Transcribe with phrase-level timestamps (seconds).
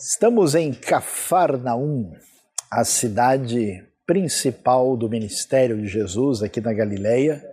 [0.00, 2.12] Estamos em Cafarnaum,
[2.70, 7.44] a cidade principal do ministério de Jesus aqui na Galileia.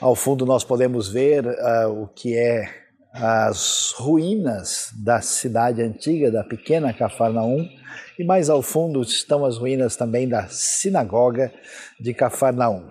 [0.00, 2.68] Ao fundo nós podemos ver uh, o que é
[3.12, 7.68] as ruínas da cidade antiga, da pequena Cafarnaum,
[8.16, 11.52] e mais ao fundo estão as ruínas também da sinagoga
[11.98, 12.88] de Cafarnaum.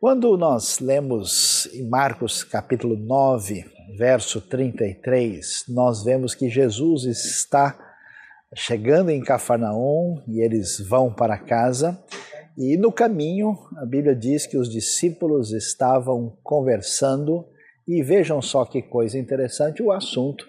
[0.00, 7.78] Quando nós lemos em Marcos capítulo 9, verso 33, nós vemos que Jesus está
[8.54, 11.98] chegando em Cafarnaum e eles vão para casa.
[12.56, 17.46] E no caminho, a Bíblia diz que os discípulos estavam conversando,
[17.86, 20.46] e vejam só que coisa interessante: o assunto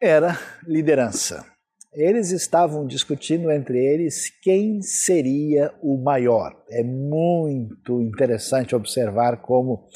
[0.00, 1.44] era liderança.
[1.92, 6.54] Eles estavam discutindo entre eles quem seria o maior.
[6.70, 9.86] É muito interessante observar como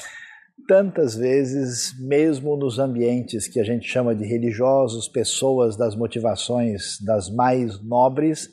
[0.67, 7.29] tantas vezes, mesmo nos ambientes que a gente chama de religiosos, pessoas das motivações das
[7.29, 8.49] mais nobres,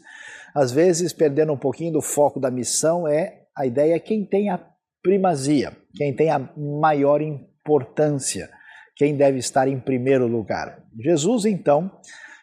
[0.54, 4.60] às vezes perdendo um pouquinho do foco da missão é a ideia quem tem a
[5.02, 8.50] primazia, quem tem a maior importância,
[8.96, 10.82] quem deve estar em primeiro lugar.
[10.98, 11.90] Jesus então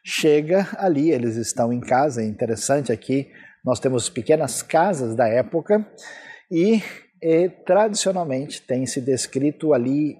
[0.04, 3.30] chega ali, eles estão em casa, é interessante aqui,
[3.64, 5.86] nós temos pequenas casas da época
[6.50, 6.82] e
[7.22, 10.18] e, tradicionalmente tem se descrito ali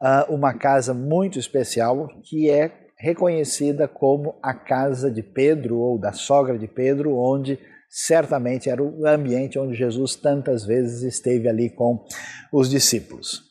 [0.00, 6.12] uh, uma casa muito especial que é reconhecida como a casa de Pedro ou da
[6.12, 12.04] sogra de Pedro, onde certamente era o ambiente onde Jesus tantas vezes esteve ali com
[12.52, 13.42] os discípulos.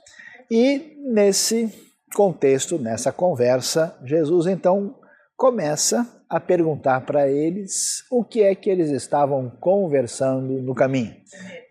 [0.49, 1.71] E nesse
[2.15, 4.95] contexto, nessa conversa, Jesus então
[5.35, 11.13] começa a perguntar para eles o que é que eles estavam conversando no caminho.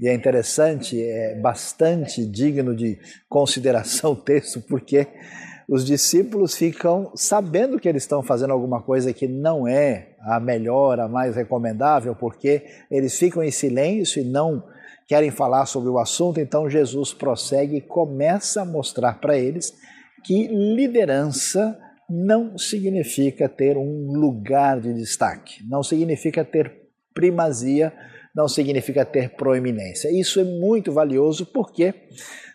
[0.01, 2.99] E é interessante, é bastante digno de
[3.29, 5.09] consideração o texto, porque
[5.69, 11.01] os discípulos ficam sabendo que eles estão fazendo alguma coisa que não é a melhor,
[11.01, 14.63] a mais recomendável, porque eles ficam em silêncio e não
[15.09, 16.39] querem falar sobre o assunto.
[16.39, 19.73] Então Jesus prossegue e começa a mostrar para eles
[20.23, 21.79] que liderança
[22.09, 26.73] não significa ter um lugar de destaque, não significa ter
[27.15, 27.93] primazia,
[28.35, 30.11] não significa ter proeminência.
[30.11, 31.95] Isso é muito valioso porque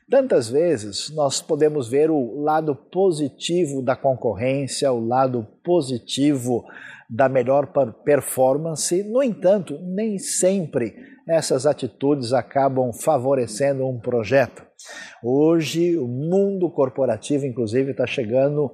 [0.10, 6.66] tantas vezes nós podemos ver o lado positivo da concorrência, o lado positivo
[7.10, 7.72] da melhor
[8.04, 9.04] performance.
[9.04, 10.94] No entanto, nem sempre
[11.30, 14.66] essas atitudes acabam favorecendo um projeto.
[15.24, 18.72] Hoje, o mundo corporativo, inclusive, está chegando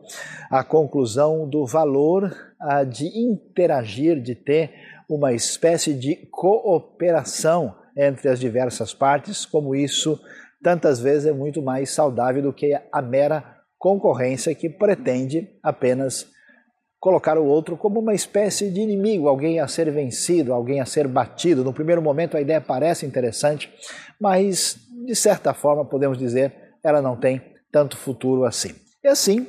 [0.49, 4.71] à conclusão do valor ah, de interagir, de ter
[5.09, 10.19] uma espécie de cooperação entre as diversas partes, como isso
[10.63, 13.43] tantas vezes é muito mais saudável do que a mera
[13.77, 16.27] concorrência que pretende apenas
[17.05, 21.07] colocar o outro como uma espécie de inimigo, alguém a ser vencido, alguém a ser
[21.07, 21.63] batido.
[21.63, 23.71] No primeiro momento a ideia parece interessante,
[24.19, 26.51] mas de certa forma podemos dizer
[26.83, 27.39] ela não tem
[27.71, 28.73] tanto futuro assim.
[29.03, 29.45] E assim,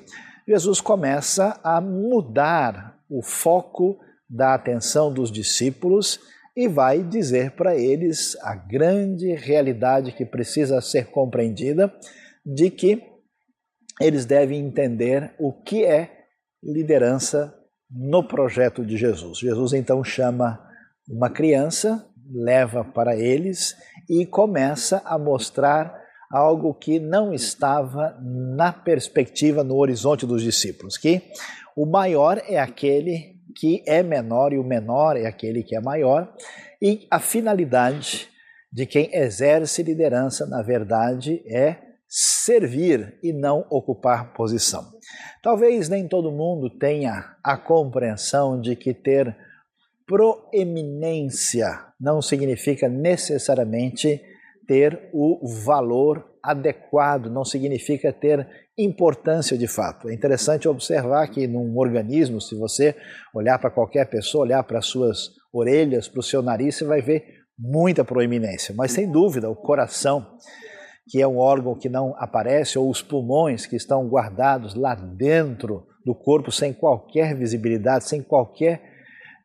[0.46, 6.20] Jesus começa a mudar o foco da atenção dos discípulos
[6.54, 11.90] e vai dizer para eles a grande realidade que precisa ser compreendida
[12.44, 13.02] de que
[13.98, 16.16] eles devem entender o que é
[16.62, 17.54] liderança
[17.90, 19.38] no projeto de Jesus.
[19.38, 20.60] Jesus então chama
[21.08, 23.76] uma criança, leva para eles
[24.08, 25.94] e começa a mostrar
[26.30, 31.22] algo que não estava na perspectiva, no horizonte dos discípulos, que
[31.76, 36.34] o maior é aquele que é menor e o menor é aquele que é maior,
[36.82, 38.28] e a finalidade
[38.72, 44.84] de quem exerce liderança, na verdade, é servir e não ocupar posição.
[45.42, 49.36] Talvez nem todo mundo tenha a compreensão de que ter
[50.06, 51.66] proeminência
[52.00, 54.22] não significa necessariamente
[54.66, 58.47] ter o valor adequado, não significa ter
[58.78, 60.09] importância de fato.
[60.09, 62.94] É interessante observar que num organismo, se você
[63.34, 67.00] olhar para qualquer pessoa, olhar para as suas orelhas, para o seu nariz, você vai
[67.00, 67.24] ver
[67.59, 70.36] muita proeminência, mas sem dúvida o coração
[71.08, 75.86] que é um órgão que não aparece, ou os pulmões que estão guardados lá dentro
[76.04, 78.82] do corpo sem qualquer visibilidade, sem qualquer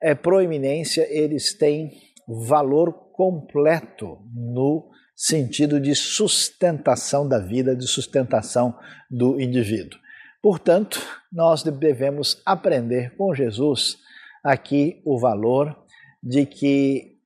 [0.02, 1.92] é, proeminência, eles têm
[2.28, 8.76] valor completo no sentido de sustentação da vida, de sustentação
[9.10, 10.00] do indivíduo.
[10.42, 11.00] Portanto,
[11.32, 13.98] nós devemos aprender com Jesus
[14.44, 15.78] aqui o valor
[16.24, 17.18] de que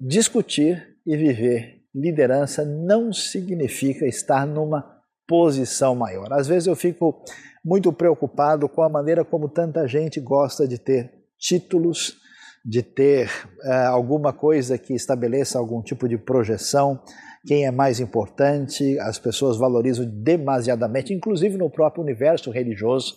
[0.00, 4.84] discutir e viver liderança não significa estar numa
[5.26, 6.30] posição maior.
[6.32, 7.24] Às vezes eu fico
[7.64, 12.18] muito preocupado com a maneira como tanta gente gosta de ter títulos,
[12.64, 13.28] de ter
[13.64, 17.00] uh, alguma coisa que estabeleça algum tipo de projeção,
[17.46, 23.14] quem é mais importante, as pessoas valorizam demasiadamente, inclusive no próprio universo religioso,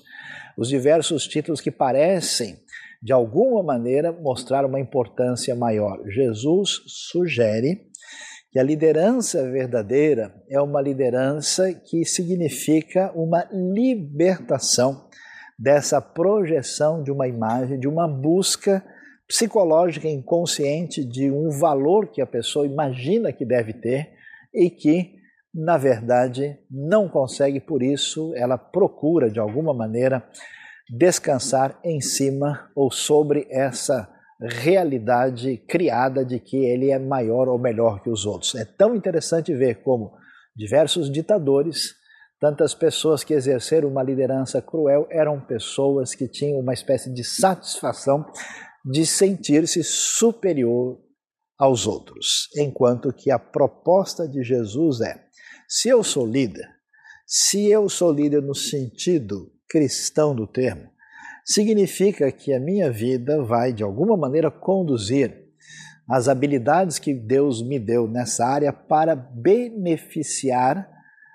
[0.56, 2.58] os diversos títulos que parecem,
[3.02, 6.00] de alguma maneira, mostrar uma importância maior.
[6.08, 7.89] Jesus sugere
[8.52, 15.08] que a liderança verdadeira é uma liderança que significa uma libertação
[15.58, 18.84] dessa projeção de uma imagem, de uma busca
[19.28, 24.10] psicológica inconsciente de um valor que a pessoa imagina que deve ter
[24.52, 25.14] e que,
[25.54, 30.28] na verdade, não consegue, por isso ela procura, de alguma maneira,
[30.90, 38.02] descansar em cima ou sobre essa realidade criada de que ele é maior ou melhor
[38.02, 38.56] que os outros.
[38.56, 40.14] É tão interessante ver como
[40.56, 41.96] diversos ditadores,
[42.40, 48.26] tantas pessoas que exerceram uma liderança cruel, eram pessoas que tinham uma espécie de satisfação
[48.86, 50.98] de sentir-se superior
[51.58, 55.22] aos outros, enquanto que a proposta de Jesus é:
[55.68, 56.66] se eu sou líder,
[57.28, 60.90] se eu sou líder no sentido cristão do termo,
[61.50, 65.48] significa que a minha vida vai de alguma maneira conduzir
[66.08, 70.88] as habilidades que Deus me deu nessa área para beneficiar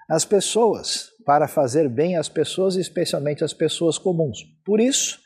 [0.08, 4.38] as pessoas, para fazer bem às pessoas, especialmente às pessoas comuns.
[4.64, 5.18] Por isso,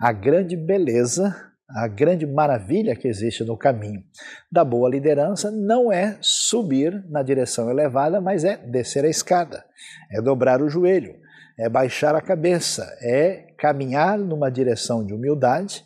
[0.00, 4.04] a grande beleza a grande maravilha que existe no caminho
[4.50, 9.64] da boa liderança não é subir na direção elevada, mas é descer a escada,
[10.10, 11.14] é dobrar o joelho,
[11.62, 15.84] é baixar a cabeça, é caminhar numa direção de humildade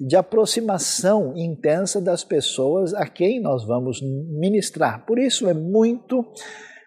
[0.00, 5.06] de aproximação intensa das pessoas a quem nós vamos ministrar.
[5.06, 6.24] Por isso é muito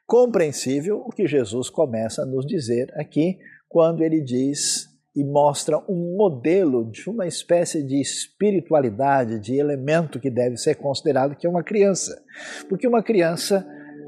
[0.05, 3.37] compreensível o que Jesus começa a nos dizer aqui
[3.69, 10.29] quando ele diz e mostra um modelo de uma espécie de espiritualidade, de elemento que
[10.29, 12.21] deve ser considerado que é uma criança.
[12.67, 13.65] Porque uma criança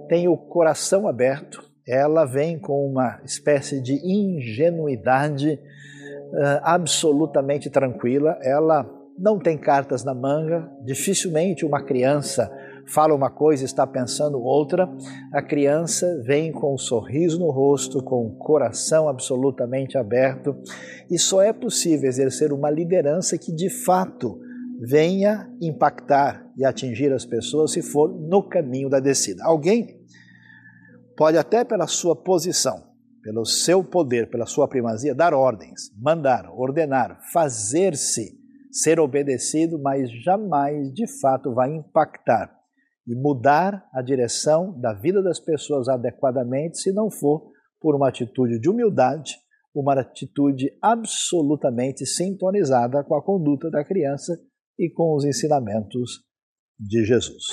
[0.09, 8.89] tem o coração aberto, ela vem com uma espécie de ingenuidade uh, absolutamente tranquila, ela
[9.17, 12.51] não tem cartas na manga, dificilmente uma criança
[12.87, 14.89] fala uma coisa e está pensando outra,
[15.33, 20.55] a criança vem com um sorriso no rosto, com o coração absolutamente aberto,
[21.09, 24.39] e só é possível exercer uma liderança que de fato
[24.79, 29.43] venha impactar e atingir as pessoas se for no caminho da descida.
[29.43, 29.96] Alguém
[31.17, 32.83] pode até pela sua posição,
[33.23, 38.37] pelo seu poder, pela sua primazia, dar ordens, mandar, ordenar, fazer-se
[38.71, 42.55] ser obedecido, mas jamais de fato vai impactar
[43.07, 48.59] e mudar a direção da vida das pessoas adequadamente se não for por uma atitude
[48.59, 49.35] de humildade,
[49.73, 54.37] uma atitude absolutamente sintonizada com a conduta da criança
[54.77, 56.23] e com os ensinamentos
[56.79, 57.43] de Jesus.